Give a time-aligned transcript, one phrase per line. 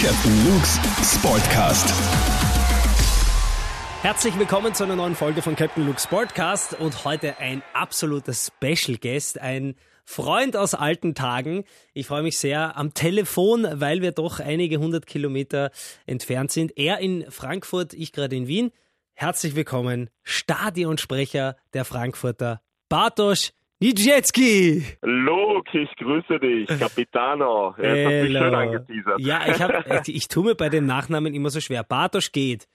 [0.00, 1.92] Captain Luke's Sportcast.
[4.02, 8.96] Herzlich willkommen zu einer neuen Folge von Captain Luke Sportcast und heute ein absoluter Special
[8.98, 9.74] Guest, ein
[10.04, 11.64] Freund aus alten Tagen.
[11.94, 15.72] Ich freue mich sehr am Telefon, weil wir doch einige hundert Kilometer
[16.06, 16.78] entfernt sind.
[16.78, 18.70] Er in Frankfurt, ich gerade in Wien.
[19.14, 24.84] Herzlich willkommen, Stadionsprecher der Frankfurter Bartosz Nidziecki.
[25.02, 27.76] Luke, ich grüße dich, Capitano.
[27.78, 29.20] Ja, das hast du schön angeteasert.
[29.20, 31.84] Ja, ich, hab, ich tue mir bei dem Nachnamen immer so schwer.
[31.84, 32.66] Bartosz geht.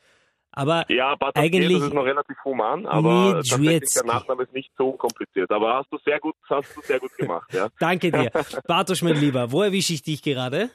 [0.55, 4.53] Aber ja, Bartosz eigentlich geht, das ist noch relativ human, aber tatsächlich der Nachname ist
[4.53, 5.51] nicht so unkompliziert.
[5.51, 7.67] Aber hast du sehr gut, hast du sehr gut gemacht, ja.
[7.79, 8.31] Danke dir.
[8.67, 10.69] Bartosz, mein Lieber, wo erwische ich dich gerade?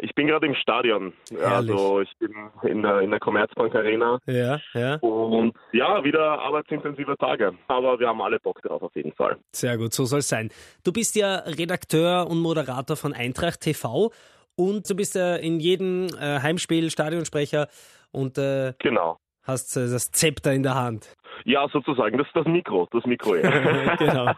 [0.00, 1.12] Ich bin gerade im Stadion.
[1.30, 1.70] Herrlich.
[1.72, 4.18] Also ich bin in der, in der Commerzbank Arena.
[4.26, 4.96] Ja, ja.
[4.96, 7.54] Und ja, wieder arbeitsintensive Tage.
[7.68, 9.38] Aber wir haben alle Bock drauf auf jeden Fall.
[9.52, 10.50] Sehr gut, so soll es sein.
[10.84, 14.12] Du bist ja Redakteur und Moderator von Eintracht TV
[14.56, 17.68] und du bist ja in jedem äh, Heimspiel Stadionsprecher
[18.12, 19.18] und äh, Genau.
[19.42, 21.14] hast äh, das Zepter in der Hand.
[21.44, 22.18] Ja, sozusagen.
[22.18, 22.88] Das ist das Mikro.
[22.92, 23.96] Das Mikro, ja.
[23.96, 24.32] genau.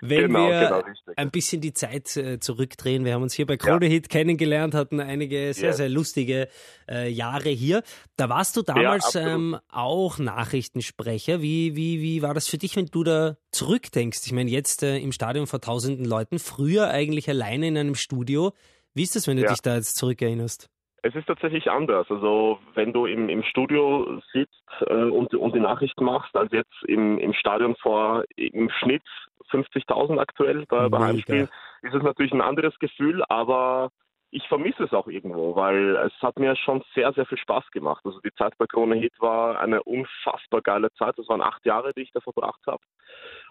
[0.00, 0.82] Wenn Genau, wir genau,
[1.16, 5.00] ein bisschen die Zeit äh, zurückdrehen, wir haben uns hier bei Krone Hit kennengelernt, hatten
[5.00, 5.72] einige sehr, Ja.
[5.72, 6.48] sehr lustige
[6.88, 7.82] äh, Jahre hier.
[8.16, 9.28] Da warst du damals absolut.
[9.28, 11.42] ähm, auch Nachrichtensprecher.
[11.42, 14.20] Wie, wie, wie war das für dich, wenn du da zurückdenkst?
[14.26, 18.52] Ich meine, jetzt äh, im Stadion vor tausenden Leuten, früher eigentlich alleine in einem Studio.
[18.94, 19.50] Wie ist das, wenn du Ja.
[19.50, 20.68] dich da jetzt zurückerinnerst?
[21.06, 22.10] Es ist tatsächlich anders.
[22.10, 26.82] Also wenn du im, im Studio sitzt äh, und, und die Nachrichten machst, als jetzt
[26.88, 29.04] im, im Stadion vor im Schnitt
[29.52, 30.98] 50.000 aktuell bei, bei.
[30.98, 31.48] Heimspielen,
[31.82, 33.90] ist es natürlich ein anderes Gefühl, aber
[34.30, 38.02] ich vermisse es auch irgendwo, weil es hat mir schon sehr, sehr viel Spaß gemacht.
[38.04, 41.16] Also die Zeit bei Krone Hit war eine unfassbar geile Zeit.
[41.16, 42.82] Das waren acht Jahre, die ich da verbracht habe.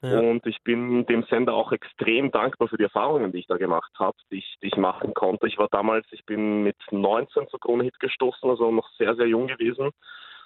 [0.04, 0.20] Ja.
[0.20, 3.92] Und ich bin dem Sender auch extrem dankbar für die Erfahrungen, die ich da gemacht
[3.98, 5.48] habe, die ich, die ich machen konnte.
[5.48, 9.28] Ich war damals, ich bin mit 19 zu Krone Hit gestoßen, also noch sehr, sehr
[9.28, 9.92] jung gewesen.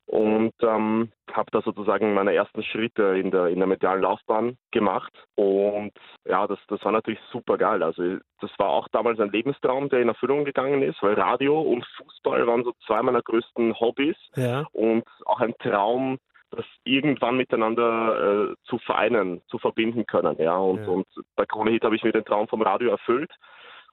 [0.10, 5.14] Und ähm, habe da sozusagen meine ersten Schritte in der, in der medialen Laufbahn gemacht.
[5.36, 5.92] Und
[6.26, 7.84] ja, das, das war natürlich super geil.
[7.84, 11.86] Also das war auch damals ein Lebenstraum, der in Erfüllung gegangen ist, weil Radio und
[11.98, 14.66] Fußball waren so zwei meiner größten Hobbys Ja.
[14.72, 16.18] und auch ein Traum,
[16.50, 20.36] das irgendwann miteinander äh, zu vereinen, zu verbinden können.
[20.40, 20.88] Ja, und, Ja.
[20.88, 21.06] und
[21.36, 23.32] bei Krone Hit habe ich mir den Traum vom Radio erfüllt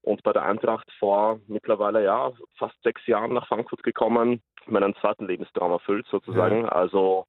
[0.06, 5.26] und bei der Eintracht vor mittlerweile ja fast sechs Jahren nach Frankfurt gekommen, meinen zweiten
[5.26, 6.64] Lebenstraum erfüllt sozusagen.
[6.68, 7.26] Also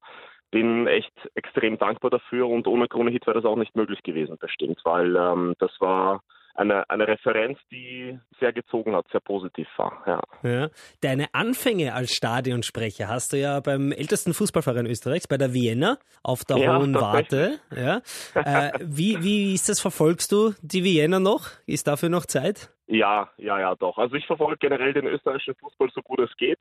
[0.52, 4.38] bin echt extrem dankbar dafür und ohne Krone Hit wäre das auch nicht möglich gewesen,
[4.38, 6.22] bestimmt, weil ähm, das war
[6.58, 10.02] eine, eine Referenz, die sehr gezogen hat, sehr positiv war.
[10.06, 10.50] Ja.
[10.50, 10.68] Ja.
[11.00, 16.44] Deine Anfänge als Stadionsprecher hast du ja beim ältesten Fußballverein Österreichs, bei der Vienna, auf
[16.44, 17.60] der Ja, Hohen Warte.
[17.74, 18.00] Ja.
[18.34, 19.80] Äh, wie, wie ist das?
[19.80, 21.48] Verfolgst du die Vienna noch?
[21.66, 22.70] Ist dafür noch Zeit?
[22.86, 23.98] Ja, ja, ja, doch.
[23.98, 26.58] Also ich verfolge generell den österreichischen Fußball so gut es geht.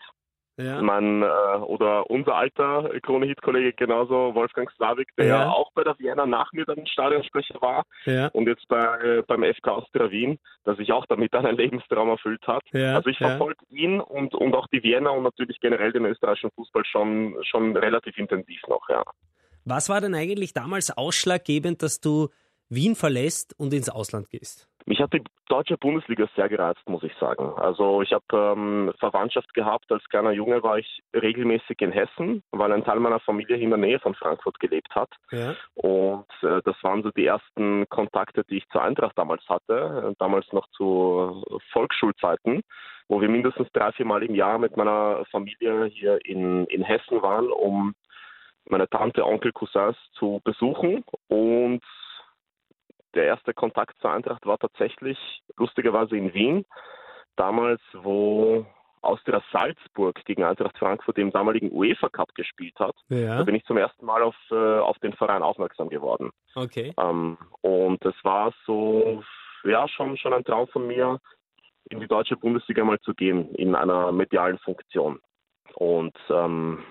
[0.58, 0.82] Ja.
[0.82, 5.50] Mein äh, oder unser alter Krone-Hit-Kollege genauso, Wolfgang Slavik, der Ja.
[5.50, 8.28] auch bei der Vienna nach mir dann Stadionsprecher war Ja.
[8.30, 12.46] und jetzt bei, äh, beim FK Austria Wien, der sich auch damit einen Lebenstraum erfüllt
[12.48, 12.64] hat.
[12.72, 13.30] Ja, also ich ja.
[13.30, 17.78] verfolge ihn und, und auch die Vienna und natürlich generell den österreichischen Fußball schon, schon
[17.78, 19.04] relativ intensiv noch, ja.
[19.66, 22.30] Was war denn eigentlich damals ausschlaggebend, dass du
[22.70, 24.68] Wien verlässt und ins Ausland gehst?
[24.88, 27.52] Mich hat die deutsche Bundesliga sehr gereizt, muss ich sagen.
[27.58, 29.92] Also ich habe ähm, Verwandtschaft gehabt.
[29.92, 33.78] Als kleiner Junge war ich regelmäßig in Hessen, weil ein Teil meiner Familie in der
[33.78, 35.10] Nähe von Frankfurt gelebt hat.
[35.32, 35.56] Ja.
[35.76, 40.16] Und äh, das waren so die ersten Kontakte, die ich zur Eintracht damals hatte, äh,
[40.20, 41.44] damals noch zu
[41.74, 42.62] Volksschulzeiten,
[43.10, 47.22] wo wir mindestens drei, vier Mal im Jahr mit meiner Familie hier in, in Hessen
[47.22, 47.94] waren, um
[48.70, 51.04] meine Tante, Onkel, Cousins zu besuchen.
[51.28, 51.84] Und
[53.18, 55.18] der erste Kontakt zur Eintracht war tatsächlich
[55.58, 56.66] lustigerweise in Wien,
[57.36, 58.66] damals, wo
[59.02, 62.96] Austria Salzburg gegen Eintracht Frankfurt im damaligen UEFA Cup gespielt hat.
[63.10, 63.44] Da Ja.
[63.44, 66.32] bin ich zum ersten Mal auf, äh, auf den Verein aufmerksam geworden.
[66.56, 66.94] Okay.
[67.00, 69.24] Ähm, und es war so,
[69.64, 71.20] ja, schon, schon ein Traum von mir,
[71.90, 75.20] in die deutsche Bundesliga mal zu gehen, in einer medialen Funktion.
[75.76, 76.84] Und ähm,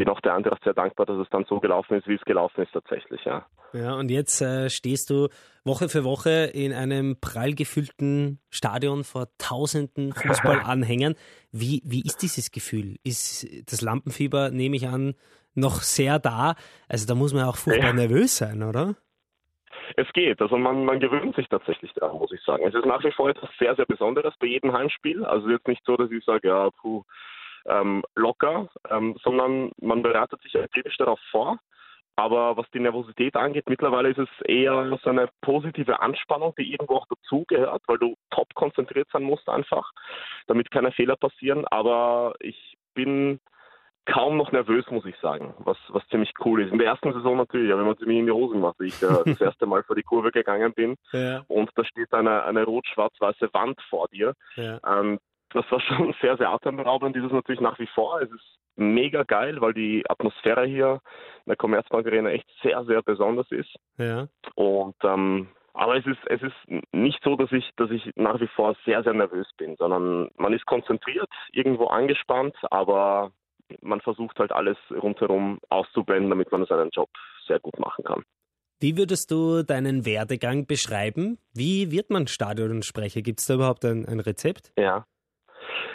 [0.00, 2.62] bin auch der Eintracht sehr dankbar, dass es dann so gelaufen ist, wie es gelaufen
[2.62, 3.44] ist tatsächlich, ja.
[3.74, 5.28] Ja, und jetzt äh, stehst du
[5.62, 11.16] Woche für Woche in einem prall gefüllten Stadion vor tausenden Fußballanhängern.
[11.52, 12.96] Wie, wie ist dieses Gefühl?
[13.04, 15.16] Ist das Lampenfieber, nehme ich an,
[15.54, 16.54] noch sehr da?
[16.88, 17.92] Also da muss man auch furchtbar Ja.
[17.92, 18.96] nervös sein, oder?
[19.96, 22.64] Es geht, also man, man gewöhnt sich tatsächlich daran, muss ich sagen.
[22.66, 25.26] Es ist nach wie vor etwas sehr, sehr Besonderes bei jedem Heimspiel.
[25.26, 27.02] Also jetzt nicht so, dass ich sage, ja, puh,
[27.66, 31.58] ähm, locker, ähm, sondern man bereitet sich akribisch darauf vor.
[32.16, 36.96] Aber was die Nervosität angeht, mittlerweile ist es eher so eine positive Anspannung, die irgendwo
[36.96, 39.90] auch dazugehört, weil du top konzentriert sein musst einfach,
[40.46, 41.64] damit keine Fehler passieren.
[41.68, 43.40] Aber ich bin
[44.06, 46.72] kaum noch nervös, muss ich sagen, was, was ziemlich cool ist.
[46.72, 49.22] In der ersten Saison natürlich, wenn man ziemlich in die Hosen macht, wie ich äh,
[49.24, 51.44] das erste Mal vor die Kurve gegangen bin ja.
[51.48, 54.34] und da steht eine, eine rot-schwarz-weiße Wand vor dir.
[54.56, 54.80] Ja.
[54.86, 55.18] Ähm,
[55.52, 57.14] das war schon sehr, sehr atemberaubend.
[57.16, 58.20] Dieses natürlich nach wie vor.
[58.20, 61.00] Es ist mega geil, weil die Atmosphäre hier
[61.44, 63.74] in der Commerzbank Arena echt sehr, sehr besonders ist.
[63.98, 64.28] Ja.
[64.54, 68.48] Und ähm, aber es ist, es ist nicht so, dass ich, dass ich nach wie
[68.48, 73.30] vor sehr, sehr nervös bin, sondern man ist konzentriert, irgendwo angespannt, aber
[73.80, 77.08] man versucht halt alles rundherum auszublenden, damit man seinen Job
[77.46, 78.24] sehr gut machen kann.
[78.80, 81.38] Wie würdest du deinen Werdegang beschreiben?
[81.54, 83.22] Wie wird man Stadionsprecher?
[83.22, 84.72] Gibt es da überhaupt ein, ein Rezept?
[84.76, 85.04] Ja,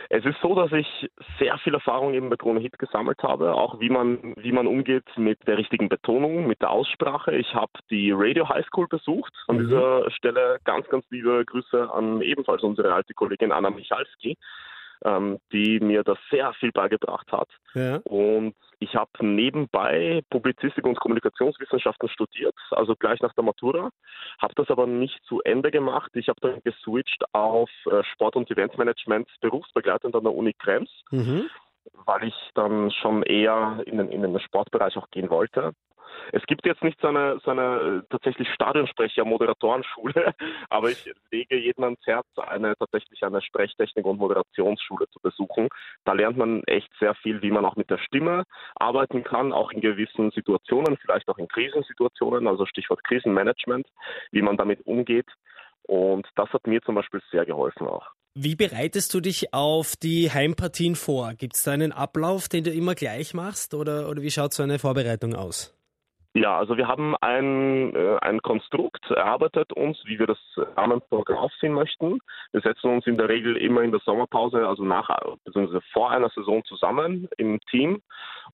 [0.09, 3.79] es ist so, dass ich sehr viel Erfahrung eben bei Krone Hit gesammelt habe, auch
[3.79, 7.35] wie man, wie man umgeht mit der richtigen Betonung, mit der Aussprache.
[7.35, 9.33] Ich habe die Radio High School besucht.
[9.47, 9.67] An mhm.
[9.67, 14.37] dieser Stelle ganz, ganz liebe Grüße an ebenfalls unsere alte Kollegin Anna Michalski
[15.03, 17.49] ähm, die mir das sehr viel beigebracht hat.
[17.73, 17.97] Ja.
[18.03, 23.89] Und ich habe nebenbei Publizistik und Kommunikationswissenschaften studiert, also gleich nach der Matura,
[24.41, 26.11] habe das aber nicht zu Ende gemacht.
[26.15, 30.89] Ich habe dann geswitcht auf äh, Sport- und Eventmanagement berufsbegleitend an der Uni Krems.
[31.11, 31.49] Mhm
[32.05, 35.71] weil ich dann schon eher in den, in den Sportbereich auch gehen wollte.
[36.31, 40.33] Es gibt jetzt nicht so eine, so eine äh, tatsächlich Stadionsprecher-Moderatorenschule,
[40.69, 45.69] aber ich lege jedem ans Herz, eine tatsächlich eine Sprechtechnik- und Moderationsschule zu besuchen.
[46.03, 48.43] Da lernt man echt sehr viel, wie man auch mit der Stimme
[48.75, 53.87] arbeiten kann, auch in gewissen Situationen, vielleicht auch in Krisensituationen, also Stichwort Krisenmanagement,
[54.31, 55.27] wie man damit umgeht.
[55.83, 58.07] Und das hat mir zum Beispiel sehr geholfen auch.
[58.37, 61.33] Wie bereitest du dich auf die Heimpartien vor?
[61.35, 64.61] Gibt es da einen Ablauf, den du immer gleich machst oder, oder wie schaut so
[64.61, 65.73] eine Vorbereitung aus?
[66.37, 70.37] Ja, also wir haben ein, äh, ein Konstrukt erarbeitet uns, wie wir das
[70.75, 72.19] Rahmenprogramm aufziehen möchten.
[72.51, 75.07] Wir setzen uns in der Regel immer in der Sommerpause, also nach
[75.45, 75.79] bzw.
[75.93, 78.01] vor einer Saison zusammen im Team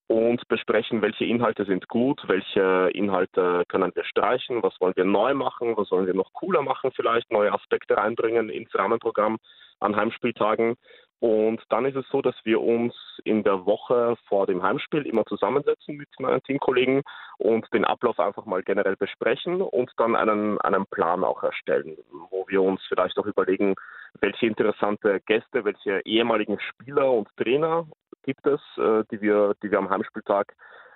[0.06, 5.34] und besprechen, welche Inhalte sind gut, welche Inhalte können wir streichen, was wollen wir neu
[5.34, 9.40] machen, was wollen wir noch cooler machen, vielleicht neue Aspekte reinbringen ins Rahmenprogramm
[9.80, 10.76] an Heimspieltagen
[11.22, 15.24] und dann ist es so, dass wir uns in der Woche vor dem Heimspiel immer
[15.26, 17.04] zusammensetzen mit meinen Teamkollegen
[17.38, 21.96] und den Ablauf einfach mal generell besprechen und dann einen, einen Plan auch erstellen,
[22.32, 23.76] wo wir uns vielleicht auch überlegen,
[24.20, 27.86] welche interessante Gäste, welche ehemaligen Spieler und Trainer
[28.24, 30.56] gibt es, äh, die wir, die wir am Heimspieltag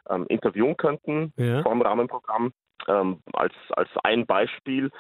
[0.10, 1.62] ähm, interviewen könnten ja.
[1.64, 2.52] vor dem Rahmenprogramm.
[2.88, 4.92] Ähm, als, als ein Beispiel,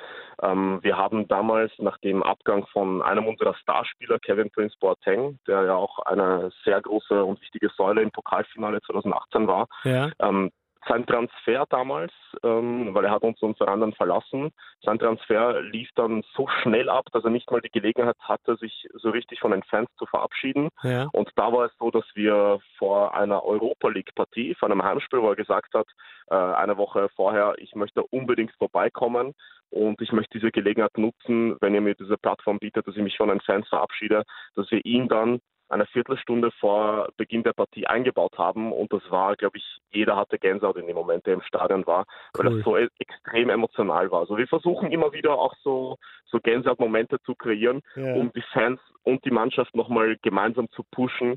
[0.42, 5.66] ähm, wir haben damals nach dem Abgang von einem unserer Starspieler, Kevin Prince Boateng, der
[5.66, 10.10] ja auch eine sehr große und wichtige Säule im Pokalfinale 2018 war, ja.
[10.20, 10.52] ähm,
[10.88, 14.52] sein Transfer damals, ähm, weil er hat uns unter anderem verlassen,
[14.82, 18.88] sein Transfer lief dann so schnell ab, dass er nicht mal die Gelegenheit hatte, sich
[18.94, 20.70] so richtig von den Fans zu verabschieden.
[20.84, 21.08] Ja.
[21.14, 25.30] Und da war es so, dass wir vor einer Europa League-Partie, vor einem Heimspiel, wo
[25.30, 25.88] er gesagt hat,
[26.28, 29.34] äh, eine Woche vorher, ich möchte unbedingt vorbeikommen
[29.70, 33.18] und ich möchte diese Gelegenheit nutzen, wenn ihr mir diese Plattform bietet, dass ich mich
[33.18, 34.24] von den Fans verabschiede,
[34.56, 38.72] dass wir ihn dann eine Viertelstunde vor Beginn der Partie eingebaut haben.
[38.72, 42.06] Und das war, glaube ich, jeder hatte Gänsehaut in dem Moment, der im Stadion war,
[42.38, 42.46] cool.
[42.46, 44.22] weil das so e-, extrem emotional war.
[44.22, 48.14] Also wir versuchen immer wieder auch so, so Gänsehaut-Momente zu kreieren, ja.
[48.14, 51.36] um die Fans und die Mannschaft nochmal gemeinsam zu pushen,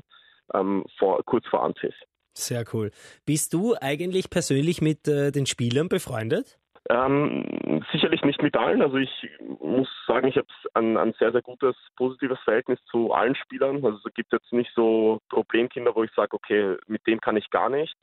[0.53, 1.95] ähm, vor, kurz vor Anpfiff.
[2.33, 2.91] Sehr cool.
[3.25, 6.59] Bist du eigentlich persönlich mit äh, den Spielern befreundet?
[6.91, 8.81] Ähm, sicherlich nicht mit allen.
[8.81, 9.29] Also ich
[9.59, 13.85] muss sagen, ich habe ein, ein sehr, sehr gutes, positives Verhältnis zu allen Spielern.
[13.85, 17.51] Also es gibt jetzt nicht so Problemkinder, wo ich sage, okay, mit dem kann ich
[17.51, 17.95] gar nicht.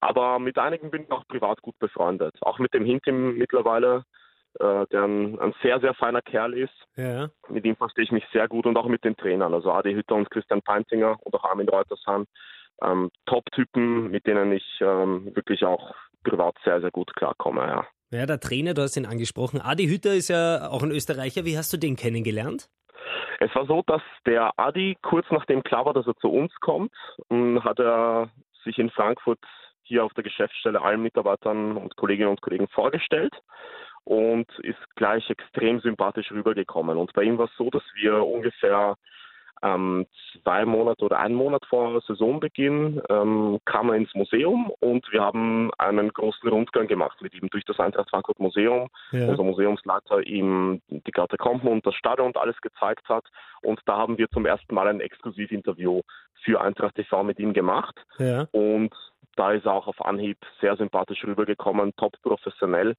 [0.00, 2.34] Aber mit einigen bin ich auch privat gut befreundet.
[2.40, 4.06] Auch mit dem Hintim mittlerweile,
[4.58, 6.72] äh, der ein, ein, sehr, sehr feiner Kerl ist.
[6.96, 7.28] Ja.
[7.50, 9.52] Mit ihm verstehe ich mich sehr gut und auch mit den Trainern.
[9.52, 12.24] Also Adi Hütter und Christian Peintinger und auch Armin Reutershan.
[12.82, 15.94] Ähm, Top-Typen, mit denen ich ähm, wirklich auch
[16.24, 17.86] privat sehr, sehr gut klarkomme, ja.
[18.12, 19.60] Ja, der Trainer, du hast ihn angesprochen.
[19.60, 21.44] Adi Hütter ist ja auch ein Österreicher.
[21.44, 22.68] Wie hast du den kennengelernt?
[23.38, 26.92] Es war so, dass der Adi kurz nachdem klar war, dass er zu uns kommt,
[27.30, 28.30] hat er
[28.64, 29.38] sich in Frankfurt
[29.84, 33.32] hier auf der Geschäftsstelle allen Mitarbeitern und Kolleginnen und Kollegen vorgestellt
[34.04, 36.98] und ist gleich extrem sympathisch rübergekommen.
[36.98, 38.96] Und bei ihm war es so, dass wir ungefähr
[39.62, 40.06] ähm,
[40.42, 45.70] zwei Monate oder einen Monat vor Saisonbeginn ähm, kam er ins Museum und wir haben
[45.78, 48.88] einen großen Rundgang gemacht mit ihm durch das Eintracht Frankfurt Museum.
[49.12, 49.28] Ja.
[49.28, 53.24] Unser Museumsleiter ihm die Katakomben und das Stadion und alles gezeigt hat.
[53.62, 56.00] Und da haben wir zum ersten Mal ein Exklusivinterview
[56.42, 57.94] für Eintracht TV mit ihm gemacht.
[58.18, 58.46] Ja.
[58.52, 58.94] Und
[59.36, 62.94] da ist er auch auf Anhieb sehr sympathisch rübergekommen, top professionell.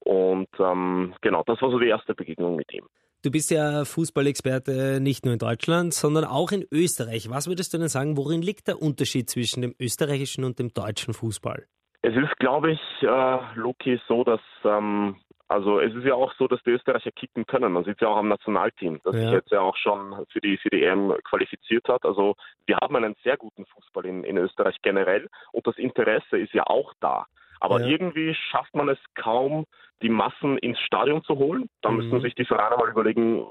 [0.00, 2.86] Und ähm, genau, das war so die erste Begegnung mit ihm.
[3.24, 7.30] Du bist ja Fußballexperte nicht nur in Deutschland, sondern auch in Österreich.
[7.30, 11.14] Was würdest du denn sagen, worin liegt der Unterschied zwischen dem österreichischen und dem deutschen
[11.14, 11.64] Fußball?
[12.02, 15.16] Es ist, glaube ich, äh, Loki, so, dass ähm,
[15.48, 17.72] also es ist ja auch so, dass die Österreicher kicken können.
[17.72, 19.22] Man sieht es ja auch am Nationalteam, das ja.
[19.22, 22.04] sich jetzt ja auch schon für die für die EM qualifiziert hat.
[22.04, 22.34] Also
[22.66, 26.66] wir haben einen sehr guten Fußball in, in Österreich generell und das Interesse ist ja
[26.66, 27.24] auch da.
[27.64, 27.86] Aber ja.
[27.86, 29.64] irgendwie schafft man es kaum,
[30.02, 31.70] die Massen ins Stadion zu holen.
[31.80, 31.96] Da mhm.
[31.96, 33.46] müssen sich die Vereine mal überlegen,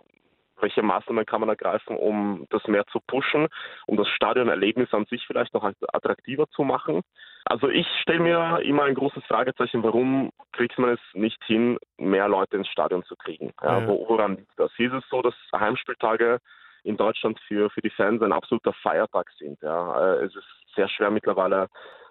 [0.61, 3.47] welche Maßnahmen kann man ergreifen, um das mehr zu pushen,
[3.87, 7.01] um das Stadionerlebnis an sich vielleicht noch attraktiver zu machen.
[7.45, 12.27] Also ich stelle mir immer ein großes Fragezeichen, warum kriegt man es nicht hin, mehr
[12.27, 13.51] Leute ins Stadion zu kriegen?
[13.63, 13.87] Ja, ja.
[13.87, 14.71] Woran liegt das?
[14.77, 16.37] Hier ist es so, dass Heimspieltage
[16.83, 19.59] in Deutschland für, für die Fans ein absoluter Feiertag sind.
[19.63, 20.13] Ja.
[20.13, 21.67] Äh, es ist sehr schwer mittlerweile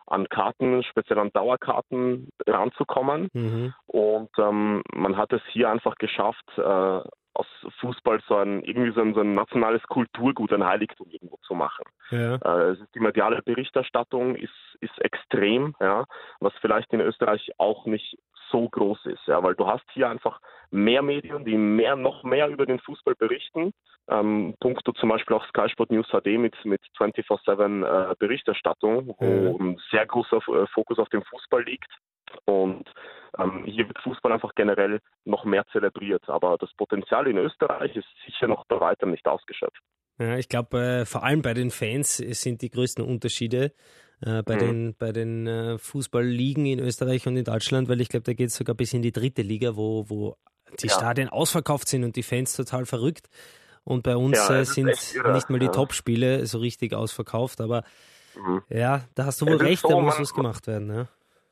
[0.07, 3.29] an Karten, speziell an Dauerkarten ranzukommen.
[3.33, 3.75] Mhm.
[3.87, 7.01] Und ähm, man hat es hier einfach geschafft, äh,
[7.35, 7.47] aus
[7.81, 11.85] Fußball so ein irgendwie so ein, so ein, nationales Kulturgut, ein Heiligtum irgendwo zu machen.
[12.11, 12.35] Ja.
[12.37, 16.05] Äh, die mediale Berichterstattung ist, ist extrem, ja,
[16.41, 18.19] was vielleicht in Österreich auch nicht
[18.53, 20.41] so groß ist, ja, weil du hast hier einfach
[20.71, 23.73] mehr Medien, die mehr, noch mehr über den Fußball berichten.
[24.09, 29.25] Ähm, punkto zum Beispiel auch Sky Sport News HD mit, mit 24-7 äh, Berichterstattung, wo
[29.25, 29.57] ja.
[29.59, 31.91] ein sehr großer äh, Fokus auf dem Fußball liegt.
[32.45, 32.89] Und
[33.39, 36.29] ähm, hier wird Fußball einfach generell noch mehr zelebriert.
[36.29, 39.81] Aber das Potenzial in Österreich ist sicher noch bei weitem nicht ausgeschöpft.
[40.19, 43.73] Ja, ich glaube, äh, vor allem bei den Fans sind die größten Unterschiede
[44.25, 44.59] äh, bei, mhm.
[44.59, 48.49] den, bei den äh, Fußballligen in Österreich und in Deutschland, weil ich glaube, da geht
[48.49, 50.37] es sogar bis in die dritte Liga, wo, wo
[50.81, 50.95] die ja.
[50.95, 53.29] Stadien ausverkauft sind und die Fans total verrückt.
[53.85, 55.73] Und bei uns ja, äh, sind nicht mal die ja.
[55.73, 57.83] Top-Spiele so richtig ausverkauft, aber
[58.37, 58.63] mhm.
[58.69, 60.95] ja, da hast du wohl recht, so, da muss was gemacht werden.
[60.95, 61.09] Ja.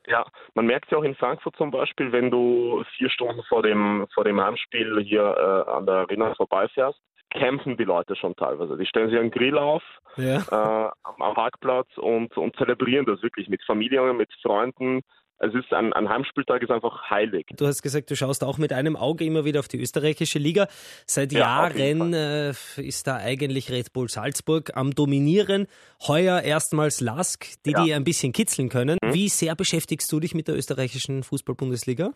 [0.07, 0.25] Ja,
[0.55, 4.23] man merkt ja auch in Frankfurt zum Beispiel, wenn du vier Stunden vor dem, vor
[4.23, 6.99] dem Heimspiel hier äh, an der Arena vorbeifährst,
[7.31, 8.77] kämpfen die Leute schon teilweise.
[8.77, 9.83] Die stellen sich einen Grill auf
[10.17, 10.37] ja.
[10.37, 15.01] äh, am Parkplatz und, und zelebrieren das wirklich mit Familien, mit Freunden
[15.43, 17.47] es ist ein, ein Heimspieltag ist einfach heilig.
[17.57, 20.67] Du hast gesagt, du schaust auch mit einem Auge immer wieder auf die österreichische Liga.
[21.07, 25.65] Seit ja, Jahren äh, ist da eigentlich Red Bull Salzburg am Dominieren.
[26.07, 27.83] Heuer erstmals Lask, die ja.
[27.83, 28.99] die ein bisschen kitzeln können.
[29.03, 29.13] Mhm.
[29.15, 32.11] Wie sehr beschäftigst du dich mit der österreichischen Fußball-Bundesliga?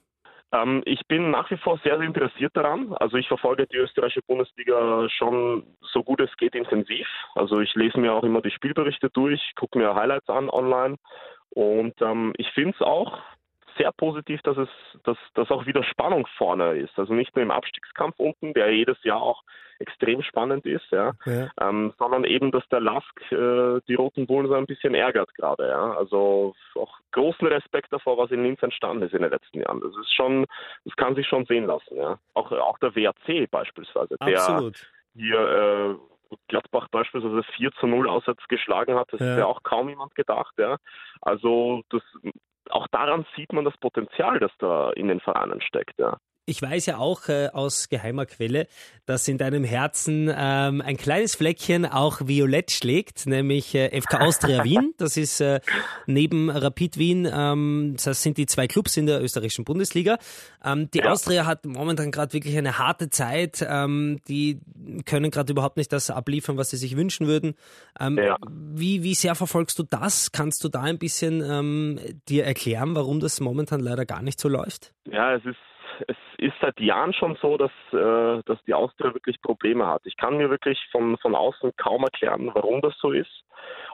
[0.52, 2.94] Ähm, ich bin nach wie vor sehr, sehr interessiert daran.
[2.94, 7.08] Also ich verfolge die österreichische Bundesliga schon so gut es geht intensiv.
[7.36, 10.98] Also ich lese mir auch immer die Spielberichte durch, gucke mir Highlights an online
[11.50, 13.18] und ähm, ich finde es auch
[13.78, 14.70] sehr positiv, dass es
[15.04, 16.98] dass, dass auch wieder Spannung vorne ist.
[16.98, 19.44] Also nicht nur im Abstiegskampf unten, der jedes Jahr auch
[19.80, 21.50] extrem spannend ist, ja, ja.
[21.60, 25.68] Ähm, sondern eben, dass der Lask äh, die Roten Bullen so ein bisschen ärgert gerade.
[25.68, 25.94] Ja.
[25.94, 29.82] Also auch großen Respekt davor, was in Linz entstanden ist in den letzten Jahren.
[29.82, 30.46] Das ist schon,
[30.86, 31.96] das kann sich schon sehen lassen.
[31.96, 32.20] Ja.
[32.34, 34.76] Auch, auch der WAC beispielsweise, Absolut.
[34.76, 39.12] der hier äh, Gladbach beispielsweise 4 zu 0 auswärts geschlagen hat.
[39.12, 39.40] Das ja.
[39.40, 40.54] ja auch kaum jemand gedacht.
[40.58, 40.78] Ja.
[41.22, 42.02] Also das,
[42.70, 45.98] auch daran sieht man das Potenzial, das da in den Vereinen steckt.
[45.98, 46.18] Ja.
[46.48, 48.68] Ich weiß ja auch äh, aus geheimer Quelle,
[49.08, 54.64] dass in deinem Herzen ähm, ein kleines Fleckchen auch violett schlägt, nämlich äh, FK Austria
[54.64, 54.94] Wien.
[54.98, 55.60] Das ist äh,
[56.06, 60.18] neben Rapid Wien, ähm, das sind die zwei Clubs in der österreichischen Bundesliga.
[60.64, 61.12] Ähm, die ja.
[61.12, 63.66] Austria hat momentan gerade wirklich eine harte Zeit.
[63.68, 64.60] Ähm, die
[65.06, 67.56] können gerade überhaupt nicht das abliefern, was sie sich wünschen würden.
[68.00, 68.38] Ähm, ja.
[68.50, 70.32] wie, wie sehr verfolgst du das?
[70.32, 72.00] Kannst du da ein bisschen ähm,
[72.30, 74.94] dir erklären, warum das momentan leider gar nicht so läuft?
[75.12, 75.58] Ja, es ist
[76.38, 80.02] ist seit Jahren schon so, dass, äh, dass die Austria wirklich Probleme hat.
[80.06, 83.44] Ich kann mir wirklich von, von außen kaum erklären, warum das so ist.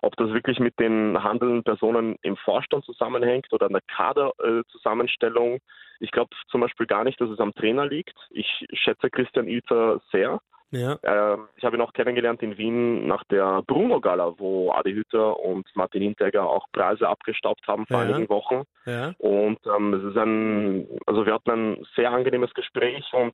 [0.02, 5.56] Ob das wirklich mit den handelnden Personen im Vorstand zusammenhängt oder an der Kaderzusammenstellung.
[5.56, 5.60] Äh,
[6.00, 8.18] ich glaube zum Beispiel gar nicht, dass es am Trainer liegt.
[8.32, 10.42] Ich schätze Christian Ilzer sehr.
[10.72, 10.98] Ja.
[11.04, 15.40] Ähm, ich habe ihn auch kennengelernt in Wien nach der Bruno Gala, wo Adi Hütter
[15.40, 18.04] und Martin Hinteregger auch Preise abgestaubt haben vor ja.
[18.04, 18.64] einigen Wochen.
[18.86, 19.14] Ja.
[19.18, 23.34] Und ähm, es ist ein, also wir hatten ein sehr angenehmes Gespräch und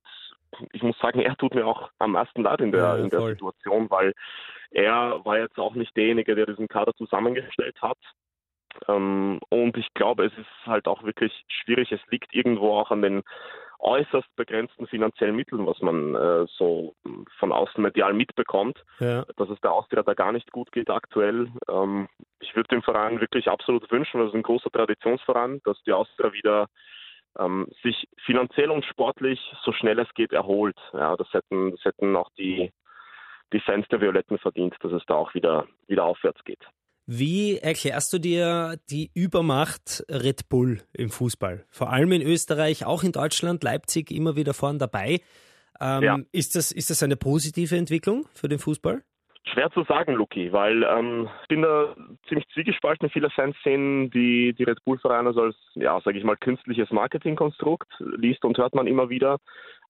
[0.72, 3.20] ich muss sagen, er tut mir auch am meisten leid in der, ja, in der
[3.20, 4.14] Situation, weil
[4.70, 7.98] er war jetzt auch nicht derjenige, der diesen Kader zusammengestellt hat.
[8.88, 11.92] Ähm, und ich glaube, es ist halt auch wirklich schwierig.
[11.92, 13.22] Es liegt irgendwo auch an den
[13.80, 16.94] äußerst begrenzten finanziellen Mitteln, was man äh, so
[17.38, 19.24] von außen medial mitbekommt, ja.
[19.36, 21.48] dass es der Austria da gar nicht gut geht aktuell.
[21.68, 22.08] Ähm,
[22.40, 26.32] ich würde dem Verein wirklich absolut wünschen, das ist ein großer Traditionsverein, dass die Austria
[26.32, 26.66] wieder
[27.38, 30.78] ähm, sich finanziell und sportlich so schnell es geht erholt.
[30.92, 32.72] Ja, das hätten, das hätten auch die,
[33.52, 36.64] die Fans der Violetten verdient, dass es da auch wieder, wieder aufwärts geht.
[37.10, 41.64] Wie erklärst du dir die Übermacht Red Bull im Fußball?
[41.70, 45.20] Vor allem in Österreich, auch in Deutschland, Leipzig immer wieder vorn dabei.
[45.80, 46.18] Ähm, ja.
[46.32, 49.02] ist, das, ist das eine positive Entwicklung für den Fußball?
[49.50, 51.96] Schwer zu sagen, Luki, weil ähm, ich bin da
[52.28, 53.08] ziemlich zwiegespalten.
[53.08, 57.88] Viele Fans sehen die, die Red Bull-Vereine als, ja, sage ich mal, künstliches Marketingkonstrukt,
[58.18, 59.38] liest und hört man immer wieder.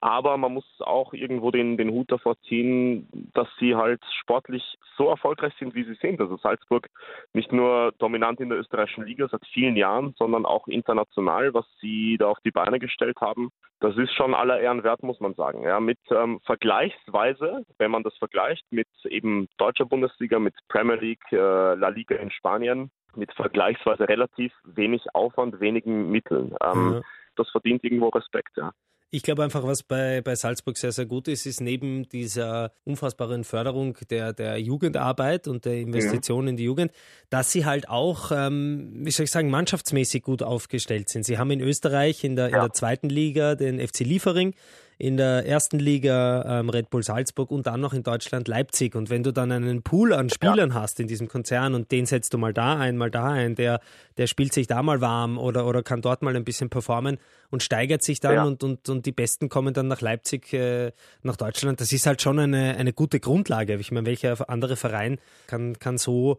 [0.00, 4.62] Aber man muss auch irgendwo den, den Hut davor ziehen, dass sie halt sportlich
[4.96, 6.20] so erfolgreich sind, wie sie sind.
[6.20, 6.88] Also Salzburg
[7.32, 12.16] nicht nur dominant in der österreichischen Liga seit vielen Jahren, sondern auch international, was sie
[12.16, 13.50] da auf die Beine gestellt haben.
[13.80, 15.62] Das ist schon aller Ehren wert, muss man sagen.
[15.62, 21.32] Ja, mit ähm, vergleichsweise, wenn man das vergleicht mit eben deutscher Bundesliga, mit Premier League,
[21.32, 26.54] äh, La Liga in Spanien, mit vergleichsweise relativ wenig Aufwand, wenigen Mitteln.
[26.62, 27.00] Ähm, ja.
[27.36, 28.72] Das verdient irgendwo Respekt, ja.
[29.10, 33.42] Ich glaube einfach, was bei, bei Salzburg sehr, sehr gut ist, ist neben dieser unfassbaren
[33.44, 36.50] Förderung der, der Jugendarbeit und der Investition ja.
[36.50, 36.92] in die Jugend,
[37.30, 41.24] dass sie halt auch, ähm, wie soll ich sagen, mannschaftsmäßig gut aufgestellt sind.
[41.24, 42.56] Sie haben in Österreich in der, ja.
[42.56, 44.54] in der zweiten Liga den FC Liefering,
[44.98, 48.96] in der ersten Liga ähm, Red Bull Salzburg und dann noch in Deutschland Leipzig.
[48.96, 50.74] Und wenn du dann einen Pool an Spielern ja.
[50.74, 53.80] hast in diesem Konzern und den setzt du mal da ein, mal da ein, der,
[54.16, 57.18] der spielt sich da mal warm oder, oder kann dort mal ein bisschen performen
[57.50, 58.44] und steigert sich dann ja.
[58.44, 60.90] und, und, und die Besten kommen dann nach Leipzig, äh,
[61.22, 61.80] nach Deutschland.
[61.80, 63.76] Das ist halt schon eine, eine gute Grundlage.
[63.76, 66.38] Ich meine, welcher andere Verein kann, kann so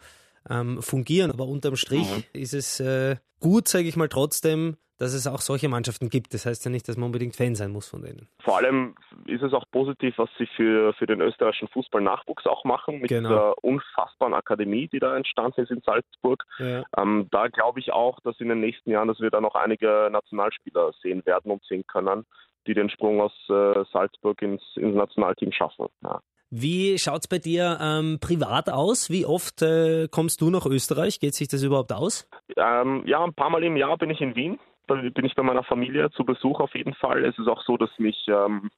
[0.49, 1.31] ähm, fungieren?
[1.31, 2.23] Aber unterm Strich mhm.
[2.33, 6.33] ist es äh, gut, sage ich mal, trotzdem dass es auch solche Mannschaften gibt.
[6.33, 8.27] Das heißt ja nicht, dass man unbedingt Fan sein muss von denen.
[8.43, 12.99] Vor allem ist es auch positiv, was sie für, für den österreichischen Fußballnachwuchs auch machen,
[12.99, 13.29] mit genau.
[13.29, 16.43] der unfassbaren Akademie, die da entstanden ist in Salzburg.
[16.59, 16.83] Ja.
[16.97, 20.09] Ähm, da glaube ich auch, dass in den nächsten Jahren, dass wir da noch einige
[20.11, 22.25] Nationalspieler sehen werden und sehen können,
[22.67, 25.85] die den Sprung aus äh, Salzburg ins, ins Nationalteam schaffen.
[26.03, 26.19] Ja.
[26.51, 29.09] Wie schaut es bei dir ähm, privat aus?
[29.11, 31.19] Wie oft äh, kommst du nach Österreich?
[31.19, 32.27] Geht sich das überhaupt aus?
[32.57, 34.59] Ähm, ja, ein paar Mal im Jahr bin ich in Wien
[34.95, 37.25] bin ich bei meiner Familie zu Besuch auf jeden Fall.
[37.25, 38.69] Es ist auch so, dass mich ähm,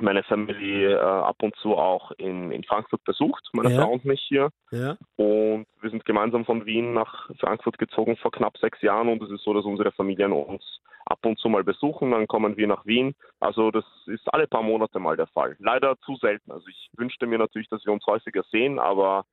[0.00, 3.82] meine Familie äh, ab und zu auch in, in Frankfurt besucht, meine ja.
[3.82, 4.50] Frau und mich hier.
[4.70, 4.96] Ja.
[5.16, 9.30] Und wir sind gemeinsam von Wien nach Frankfurt gezogen vor knapp sechs Jahren und es
[9.30, 12.86] ist so, dass unsere Familien uns ab und zu mal besuchen, dann kommen wir nach
[12.86, 13.14] Wien.
[13.40, 15.56] Also das ist alle paar Monate mal der Fall.
[15.58, 16.50] Leider zu selten.
[16.52, 19.24] Also ich wünschte mir natürlich, dass wir uns häufiger sehen, aber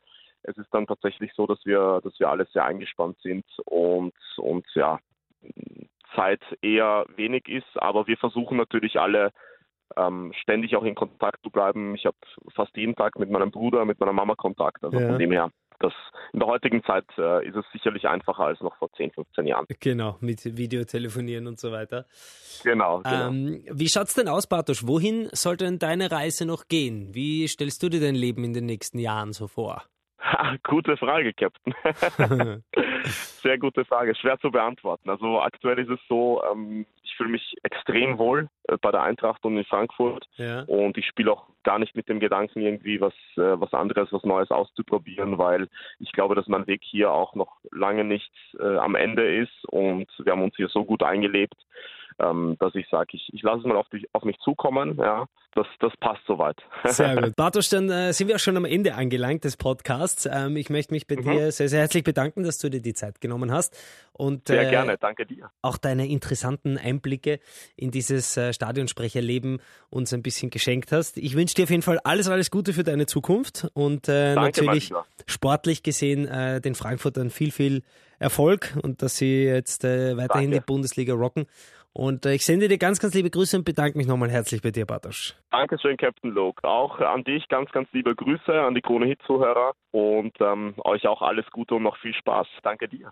[0.44, 4.66] es ist dann tatsächlich so, dass wir, dass wir alle sehr eingespannt sind und, und
[4.74, 5.00] ja,
[6.16, 7.68] Zeit eher wenig ist.
[7.76, 9.32] Aber wir versuchen natürlich alle
[9.98, 11.96] ähm, ständig auch in Kontakt zu bleiben.
[11.96, 12.18] Ich habe
[12.56, 14.84] fast jeden Tag mit meinem Bruder, mit meiner Mama Kontakt.
[14.84, 15.08] Also ja.
[15.08, 15.52] von dem her.
[15.82, 15.94] Das,
[16.34, 19.66] in der heutigen Zeit äh, ist es sicherlich einfacher als noch vor 10, 15 Jahren.
[19.80, 22.06] Genau, mit Videotelefonieren und so weiter.
[22.64, 23.00] Genau.
[23.00, 23.30] genau.
[23.30, 24.86] Ähm, wie schaut es denn aus, Bartosz?
[24.86, 27.16] Wohin soll denn deine Reise noch gehen?
[27.16, 29.86] Wie stellst du dir dein Leben in den nächsten Jahren so vor?
[30.64, 31.74] gute Frage, Captain.
[33.42, 35.10] Sehr gute Frage, schwer zu beantworten.
[35.10, 39.44] Also aktuell ist es so, ähm, ich fühle mich extrem wohl äh, bei der Eintracht
[39.46, 40.64] und in Frankfurt ja.
[40.64, 44.24] und ich spiele auch gar nicht mit dem Gedanken, irgendwie was, äh, was anderes, was
[44.24, 45.68] Neues auszuprobieren, weil
[46.00, 50.08] ich glaube, dass mein Weg hier auch noch lange nicht äh, am Ende ist und
[50.20, 51.56] wir haben uns hier so gut eingelebt,
[52.20, 54.98] ähm, dass ich sage, ich, ich lasse es mal auf, dich, auf mich zukommen.
[54.98, 56.58] Ja, das, das passt soweit.
[56.86, 57.36] Sehr gut.
[57.36, 60.28] Bartosz, dann äh, sind wir auch schon am Ende angelangt des Podcasts.
[60.32, 61.24] Ähm, ich möchte mich bei mhm.
[61.24, 63.76] dir sehr, sehr herzlich bedanken, dass du dir die Zeit genommen hast.
[64.14, 65.50] Und, sehr äh, gerne, danke dir.
[65.62, 67.40] Auch deine interessanten Einblicke
[67.76, 71.18] in dieses äh, Stadionsprecherleben uns ein bisschen geschenkt hast.
[71.18, 74.94] Ich wünsche dir auf jeden Fall alles, alles Gute für deine Zukunft und äh, natürlich
[75.26, 77.84] sportlich gesehen äh, den Frankfurtern viel, viel
[78.20, 80.66] Erfolg und dass sie jetzt äh, weiterhin Danke.
[80.66, 81.46] die Bundesliga rocken.
[81.94, 84.72] Und äh, ich sende dir ganz, ganz liebe Grüße und bedanke mich nochmal herzlich bei
[84.72, 85.36] dir, Bartosz.
[85.52, 86.64] Dankeschön, Captain Luke.
[86.64, 91.08] Auch an dich ganz, ganz liebe Grüße an die Krone Hit Zuhörer und ähm, euch
[91.08, 92.48] auch alles Gute und noch viel Spaß.
[92.64, 93.12] Danke dir.